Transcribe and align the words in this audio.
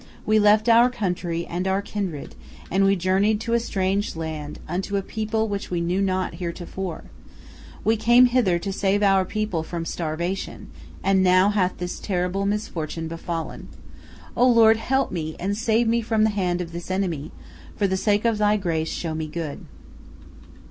We 0.25 0.39
left 0.39 0.67
our 0.67 0.89
country 0.89 1.45
and 1.45 1.67
our 1.67 1.83
kindred, 1.83 2.33
and 2.71 2.85
we 2.85 2.95
journeyed 2.95 3.39
to 3.41 3.53
a 3.53 3.59
strange 3.59 4.15
land, 4.15 4.57
unto 4.67 4.97
a 4.97 5.03
people 5.03 5.47
which 5.47 5.69
we 5.69 5.79
knew 5.79 6.01
not 6.01 6.33
heretofore. 6.33 7.03
We 7.83 7.97
came 7.97 8.25
hither 8.25 8.57
to 8.57 8.73
save 8.73 9.03
our 9.03 9.23
people 9.25 9.61
from 9.61 9.85
starvation, 9.85 10.71
and 11.03 11.21
now 11.21 11.49
hath 11.49 11.77
this 11.77 11.99
terrible 11.99 12.47
misfortune 12.47 13.07
befallen. 13.07 13.67
O 14.35 14.47
Lord, 14.47 14.77
help 14.77 15.11
me 15.11 15.35
and 15.39 15.55
save 15.55 15.87
me 15.87 16.01
from 16.01 16.23
the 16.23 16.31
hand 16.31 16.61
of 16.61 16.71
this 16.71 16.89
enemy, 16.89 17.31
and 17.69 17.77
for 17.77 17.85
the 17.85 17.95
sake 17.95 18.25
of 18.25 18.39
Thy 18.39 18.57
grace 18.57 18.89
show 18.91 19.13
me 19.13 19.27
good." 19.27 19.63